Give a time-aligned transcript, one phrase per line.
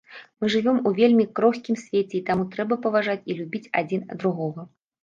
[0.43, 4.61] Мы жывём у вельмі крохкім свеце, і таму трэба паважаць і любіць адзін другога.